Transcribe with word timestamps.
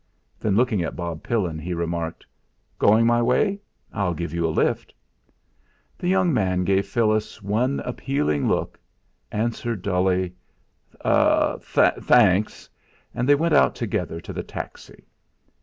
Then 0.39 0.55
looking 0.55 0.81
at 0.81 0.95
Bob 0.95 1.21
Pillin, 1.21 1.59
he 1.59 1.75
remarked: 1.75 2.25
"Going 2.79 3.05
my 3.05 3.21
way? 3.21 3.61
I'll 3.93 4.15
give 4.15 4.33
you 4.33 4.47
a 4.47 4.49
lift." 4.49 4.95
The 5.99 6.07
young 6.07 6.33
man, 6.33 6.63
giving 6.63 6.81
Phyllis 6.81 7.43
one 7.43 7.81
appealing 7.81 8.47
look, 8.47 8.79
answered 9.31 9.83
dully: 9.83 10.33
"Tha 11.03 11.59
anks!" 12.09 12.67
and 13.13 13.29
they 13.29 13.35
went 13.35 13.53
out 13.53 13.75
together 13.75 14.19
to 14.21 14.33
the 14.33 14.41
taxi. 14.41 15.05